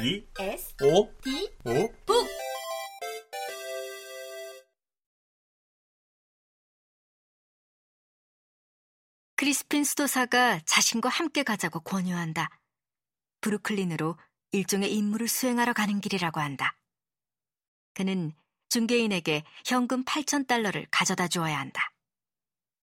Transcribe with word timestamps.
E 0.00 0.24
S 0.38 0.76
O 0.80 1.12
D 1.24 1.50
O 1.64 1.92
북 2.06 2.28
크리스핀 9.34 9.82
수도사가 9.82 10.60
자신과 10.66 11.08
함께 11.08 11.42
가자고 11.42 11.80
권유한다. 11.80 12.48
브루클린으로 13.40 14.16
일종의 14.52 14.94
임무를 14.94 15.26
수행하러 15.26 15.72
가는 15.72 16.00
길이라고 16.00 16.38
한다. 16.38 16.78
그는 17.94 18.30
중개인에게 18.68 19.42
현금 19.66 20.04
8천 20.04 20.46
달러를 20.46 20.86
가져다 20.92 21.26
주어야 21.26 21.58
한다. 21.58 21.92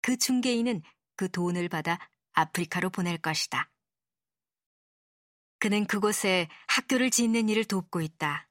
그 0.03 0.17
중개인은 0.17 0.83
그 1.17 1.29
돈을 1.29 1.69
받아 1.69 1.99
아프리카로 2.35 2.91
보낼 2.91 3.19
것이다. 3.19 3.72
그는 5.63 5.87
그곳에 5.87 6.49
학교를 6.67 7.13
짓는 7.13 7.49
일을 7.49 7.65
돕고 7.67 8.01
있다. 8.01 8.49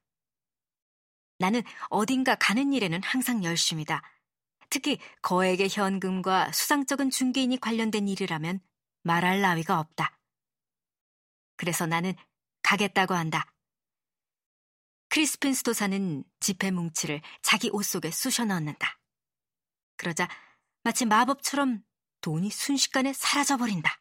나는 1.36 1.62
어딘가 1.90 2.36
가는 2.36 2.72
일에는 2.72 3.02
항상 3.02 3.44
열심이다. 3.44 4.00
특히 4.70 4.98
거액의 5.20 5.68
현금과 5.70 6.52
수상쩍은 6.52 7.10
중개인이 7.10 7.58
관련된 7.58 8.08
일이라면 8.08 8.60
말할 9.02 9.42
나위가 9.42 9.78
없다. 9.78 10.18
그래서 11.56 11.84
나는 11.84 12.14
가겠다고 12.62 13.12
한다. 13.12 13.44
크리스핀 15.10 15.52
수도사는 15.52 16.24
지폐 16.40 16.70
뭉치를 16.70 17.20
자기 17.42 17.68
옷 17.74 17.82
속에 17.82 18.10
쑤셔 18.10 18.46
넣는다. 18.46 18.98
그러자 19.98 20.28
마치 20.82 21.04
마법처럼 21.04 21.84
돈이 22.22 22.48
순식간에 22.48 23.12
사라져버린다. 23.12 24.00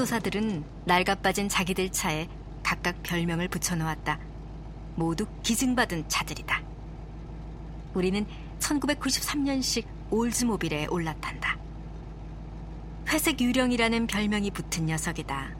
수도사들은 0.00 0.64
낡아빠진 0.86 1.48
자기들 1.48 1.90
차에 1.90 2.28
각각 2.62 3.02
별명을 3.02 3.48
붙여놓았다. 3.48 4.18
모두 4.94 5.26
기증받은 5.42 6.08
차들이다. 6.08 6.62
우리는 7.94 8.26
1993년식 8.60 9.84
올즈모빌에 10.10 10.86
올라탄다. 10.86 11.58
회색 13.08 13.40
유령이라는 13.40 14.06
별명이 14.06 14.50
붙은 14.52 14.86
녀석이다. 14.86 15.50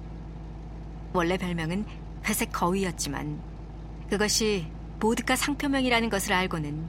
원래 1.13 1.37
별명은 1.37 1.85
회색 2.27 2.53
거위였지만 2.53 3.41
그것이 4.09 4.67
보드카 5.01 5.37
상표명이라는 5.37 6.09
것을 6.09 6.33
알고는 6.33 6.87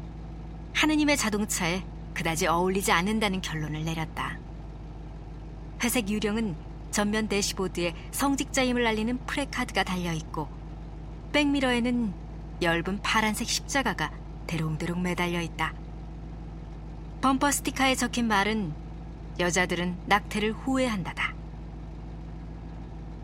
하느님의 0.73 1.17
자동차에 1.17 1.83
그다지 2.13 2.47
어울리지 2.47 2.91
않는다는 2.91 3.41
결론을 3.41 3.83
내렸다. 3.83 4.37
회색 5.83 6.09
유령은 6.09 6.70
전면 6.91 7.27
대시보드에 7.27 7.95
성직자임을 8.11 8.85
알리는 8.85 9.17
프레카드가 9.25 9.83
달려있고 9.83 10.47
백미러에는 11.31 12.13
엷은 12.61 13.01
파란색 13.01 13.47
십자가가 13.47 14.11
대롱대롱 14.47 15.01
매달려 15.01 15.41
있다. 15.41 15.73
범퍼 17.21 17.51
스티커에 17.51 17.95
적힌 17.95 18.27
말은 18.27 18.73
여자들은 19.39 19.97
낙태를 20.07 20.51
후회한다다. 20.51 21.33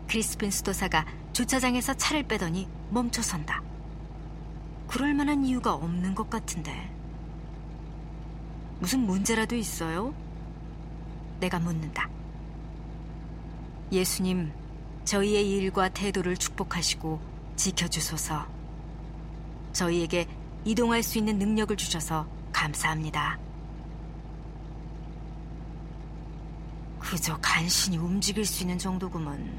크리스핀 0.08 0.50
수도사가 0.50 1.04
주차장에서 1.32 1.94
차를 1.94 2.22
빼더니 2.22 2.66
멈춰선다. 2.90 3.62
그럴 4.86 5.12
만한 5.12 5.44
이유가 5.44 5.74
없는 5.74 6.14
것 6.14 6.30
같은데. 6.30 6.90
무슨 8.80 9.00
문제라도 9.00 9.54
있어요? 9.54 10.14
내가 11.40 11.58
묻는다. 11.58 12.08
예수님, 13.90 14.52
저희의 15.04 15.50
일과 15.50 15.88
태도를 15.88 16.36
축복하시고 16.36 17.20
지켜주소서. 17.56 18.46
저희에게 19.72 20.26
이동할 20.64 21.02
수 21.02 21.18
있는 21.18 21.38
능력을 21.38 21.74
주셔서 21.76 22.26
감사합니다. 22.52 23.38
그저 26.98 27.38
간신히 27.40 27.96
움직일 27.96 28.44
수 28.44 28.62
있는 28.62 28.76
정도구먼. 28.76 29.50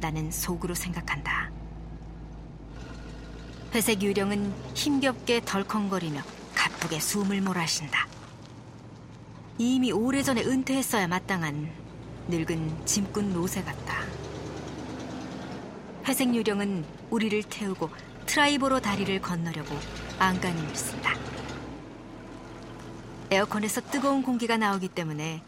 나는 0.00 0.30
속으로 0.30 0.74
생각한다. 0.74 1.50
회색 3.74 4.02
유령은 4.02 4.52
힘겹게 4.74 5.40
덜컹거리며 5.46 6.20
가쁘게 6.54 7.00
숨을 7.00 7.40
몰아신다. 7.40 8.06
이미 9.56 9.92
오래전에 9.92 10.42
은퇴했어야 10.44 11.08
마땅한 11.08 11.83
늙은 12.28 12.86
짐꾼 12.86 13.32
노새 13.32 13.62
같다. 13.62 14.02
회색 16.06 16.34
유령은 16.34 16.84
우리를 17.10 17.42
태우고 17.44 17.90
트라이버로 18.26 18.80
다리를 18.80 19.20
건너려고 19.20 19.74
안간힘을 20.18 20.74
쓴다. 20.74 21.14
에어컨에서 23.30 23.80
뜨거운 23.90 24.22
공기가 24.22 24.56
나오기 24.56 24.88
때문에 24.88 25.42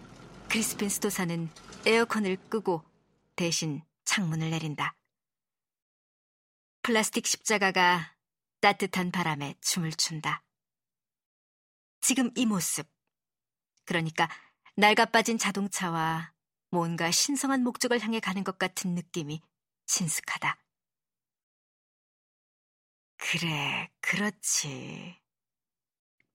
크리스핀 0.49 0.89
스도사는 0.89 1.49
에어컨을 1.85 2.37
끄고 2.49 2.83
대신 3.37 3.83
창문을 4.05 4.51
내린다. 4.51 4.95
플라스틱 6.83 7.27
십자가가 7.27 8.15
따뜻한 8.61 9.11
바람에 9.11 9.55
춤을 9.61 9.93
춘다. 9.93 10.43
지금 12.01 12.31
이 12.35 12.47
모습. 12.47 12.87
그러니까 13.85 14.29
낡아 14.77 15.07
빠진 15.07 15.39
자동차와 15.39 16.33
뭔가 16.77 17.11
신성한 17.11 17.65
목적을 17.65 18.01
향해 18.03 18.21
가는 18.21 18.45
것 18.45 18.59
같은 18.59 18.95
느낌이 18.95 19.41
친숙하다. 19.87 20.59
그래, 23.17 23.91
그렇지. 24.03 25.19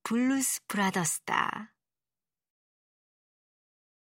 블루스 0.02 0.66
브라더스다. 0.66 1.72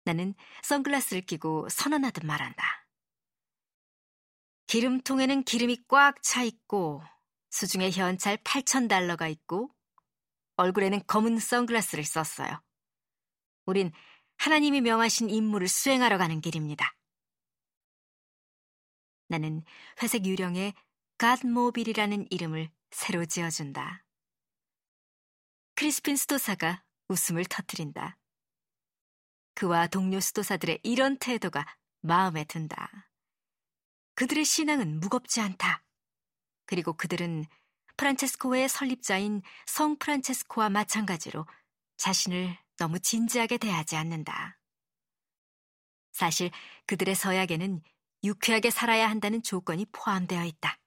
나는 0.06 0.34
선글라스를 0.62 1.26
끼고 1.26 1.68
선언하듯 1.68 2.24
말한다. 2.24 2.88
기름통에는 4.66 5.42
기름이 5.42 5.84
꽉 5.88 6.22
차 6.22 6.42
있고 6.42 7.02
수중에 7.50 7.90
현찰 7.90 8.38
8천 8.38 8.88
달러가 8.88 9.28
있고 9.28 9.74
얼굴에는 10.56 11.02
검은 11.06 11.38
선글라스를 11.38 12.02
썼어요. 12.04 12.62
우린 13.66 13.92
하나님이 14.44 14.82
명하신 14.82 15.30
임무를 15.30 15.68
수행하러 15.68 16.18
가는 16.18 16.42
길입니다. 16.42 16.94
나는 19.28 19.62
회색 20.02 20.26
유령의 20.26 20.74
갓모빌이라는 21.16 22.26
이름을 22.28 22.70
새로 22.90 23.24
지어준다. 23.24 24.04
크리스핀 25.76 26.16
수도사가 26.16 26.84
웃음을 27.08 27.46
터뜨린다. 27.46 28.18
그와 29.54 29.86
동료 29.86 30.20
수도사들의 30.20 30.80
이런 30.82 31.16
태도가 31.16 31.64
마음에 32.02 32.44
든다. 32.44 33.08
그들의 34.14 34.44
신앙은 34.44 35.00
무겁지 35.00 35.40
않다. 35.40 35.82
그리고 36.66 36.92
그들은 36.92 37.46
프란체스코의 37.96 38.68
설립자인 38.68 39.40
성 39.64 39.96
프란체스코와 39.96 40.68
마찬가지로 40.68 41.46
자신을 41.96 42.62
너무 42.76 42.98
진지하게 43.00 43.58
대하지 43.58 43.96
않는다. 43.96 44.58
사실 46.12 46.50
그들의 46.86 47.14
서약에는 47.14 47.82
유쾌하게 48.22 48.70
살아야 48.70 49.08
한다는 49.10 49.42
조건이 49.42 49.86
포함되어 49.86 50.44
있다. 50.44 50.78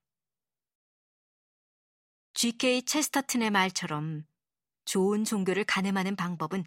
GK 2.34 2.84
체스터튼의 2.84 3.52
말처럼 3.52 4.26
좋은 4.86 5.26
종교를 5.26 5.64
가늠하는 5.66 6.16
방법은 6.16 6.64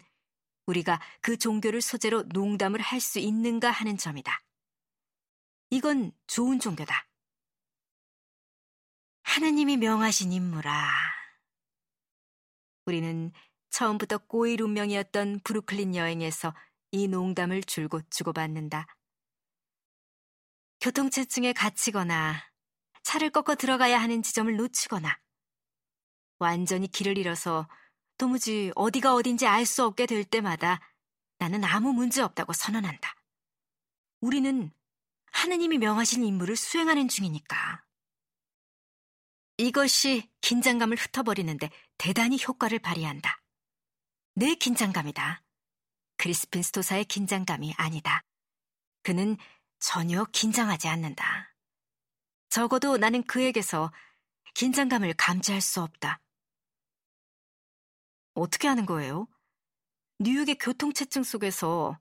우리가 0.67 1.01
그 1.21 1.37
종교를 1.37 1.81
소재로 1.81 2.23
농담을 2.23 2.79
할 2.81 2.99
수 2.99 3.19
있는가 3.19 3.71
하는 3.71 3.97
점이다. 3.97 4.41
이건 5.71 6.11
좋은 6.27 6.59
종교다. 6.59 7.07
하느님이 9.23 9.77
명하신 9.77 10.33
임무라. 10.33 10.91
우리는 12.85 13.31
처음부터 13.71 14.19
꼬일 14.19 14.61
운명이었던 14.61 15.39
브루클린 15.43 15.95
여행에서 15.95 16.53
이 16.91 17.07
농담을 17.07 17.63
줄곧 17.63 18.05
주고받는다. 18.11 18.85
교통체증에 20.81 21.53
갇히거나 21.53 22.43
차를 23.03 23.29
꺾어 23.29 23.55
들어가야 23.55 23.99
하는 23.99 24.21
지점을 24.21 24.55
놓치거나 24.55 25.19
완전히 26.39 26.87
길을 26.87 27.17
잃어서 27.17 27.67
도무지 28.17 28.71
어디가 28.75 29.13
어딘지 29.15 29.47
알 29.47 29.65
수 29.65 29.83
없게 29.85 30.05
될 30.05 30.23
때마다 30.23 30.79
나는 31.39 31.63
아무 31.63 31.93
문제 31.93 32.21
없다고 32.21 32.53
선언한다. 32.53 33.15
우리는 34.19 34.71
하느님이 35.31 35.77
명하신 35.77 36.23
임무를 36.23 36.55
수행하는 36.55 37.07
중이니까. 37.07 37.83
이것이 39.57 40.29
긴장감을 40.41 40.97
흩어버리는데 40.97 41.71
대단히 41.97 42.37
효과를 42.43 42.79
발휘한다. 42.79 43.40
내 44.33 44.55
긴장감이다. 44.55 45.43
크리스핀 46.17 46.63
스토사의 46.63 47.05
긴장감이 47.05 47.73
아니다. 47.77 48.23
그는 49.03 49.35
전혀 49.79 50.23
긴장하지 50.25 50.87
않는다. 50.87 51.53
적어도 52.49 52.97
나는 52.97 53.23
그에게서 53.23 53.91
긴장감을 54.53 55.15
감지할 55.17 55.59
수 55.59 55.81
없다. 55.81 56.21
어떻게 58.33 58.67
하는 58.67 58.85
거예요? 58.85 59.27
뉴욕의 60.19 60.59
교통체증 60.59 61.23
속에서 61.23 61.99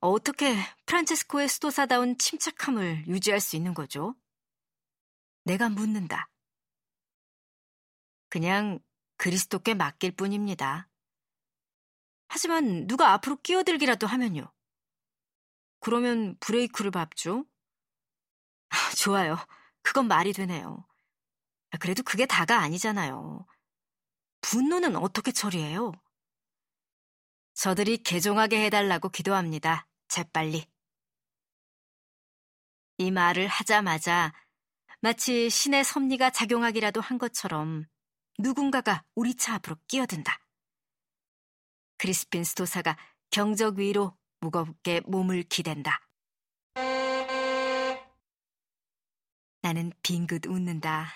어떻게 0.00 0.54
프란체스코의 0.86 1.48
수도사다운 1.48 2.16
침착함을 2.16 3.06
유지할 3.08 3.40
수 3.40 3.56
있는 3.56 3.74
거죠? 3.74 4.14
내가 5.44 5.68
묻는다. 5.68 6.30
그냥 8.28 8.78
그리스도께 9.16 9.74
맡길 9.74 10.12
뿐입니다. 10.12 10.88
하지만 12.28 12.86
누가 12.86 13.12
앞으로 13.12 13.36
끼어들기라도 13.42 14.06
하면요. 14.06 14.50
그러면 15.80 16.36
브레이크를 16.40 16.90
밟죠? 16.90 17.44
아, 18.70 18.76
좋아요. 18.96 19.36
그건 19.82 20.08
말이 20.08 20.32
되네요. 20.32 20.86
아, 21.70 21.78
그래도 21.78 22.02
그게 22.02 22.26
다가 22.26 22.58
아니잖아요. 22.58 23.46
분노는 24.40 24.96
어떻게 24.96 25.32
처리해요? 25.32 25.92
저들이 27.54 27.98
개종하게 27.98 28.64
해달라고 28.66 29.08
기도합니다. 29.08 29.86
재빨리. 30.08 30.66
이 32.98 33.10
말을 33.10 33.46
하자마자 33.46 34.32
마치 35.00 35.50
신의 35.50 35.84
섭리가 35.84 36.30
작용하기라도 36.30 37.00
한 37.00 37.18
것처럼 37.18 37.84
누군가가 38.38 39.04
우리 39.14 39.34
차 39.36 39.54
앞으로 39.54 39.76
끼어든다. 39.86 40.45
크리스핀 41.98 42.44
스토사가 42.44 42.96
경적 43.30 43.78
위로 43.78 44.16
무겁게 44.40 45.00
몸을 45.06 45.42
기댄다. 45.44 46.00
나는 49.62 49.92
빙긋 50.02 50.46
웃는다. 50.46 51.08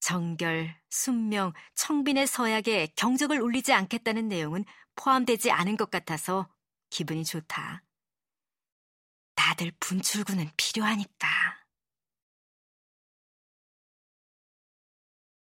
정결, 0.00 0.74
순명, 0.90 1.52
청빈의 1.74 2.26
서약에 2.26 2.88
경적을 2.96 3.40
울리지 3.40 3.72
않겠다는 3.72 4.28
내용은 4.28 4.64
포함되지 4.96 5.50
않은 5.50 5.76
것 5.76 5.90
같아서 5.90 6.48
기분이 6.90 7.24
좋다. 7.24 7.82
다들 9.34 9.72
분출구는 9.78 10.50
필요하니까. 10.56 11.28